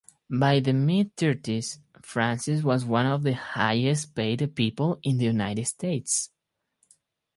[0.31, 6.31] By the mid-thirties, Francis was one of the highest-paid people in the United States.